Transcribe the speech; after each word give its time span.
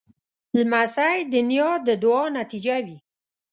لمسی 0.59 1.17
د 1.31 1.33
نیا 1.49 1.69
د 1.87 1.89
دعا 2.03 2.23
نتیجه 2.39 2.75
وي. 2.85 2.97